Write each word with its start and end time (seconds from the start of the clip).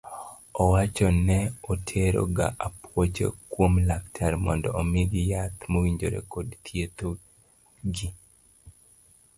Owacho 0.61 1.07
ne 1.25 1.37
otero 1.71 2.21
ga 2.37 2.47
apuoche 2.67 3.25
kuom 3.51 3.73
laktar 3.89 4.33
mondo 4.45 4.69
omigi 4.79 5.21
yath 5.31 5.59
mowinjore 5.71 6.19
kod 6.31 6.47
thietho 6.63 7.07
gi. 7.95 8.09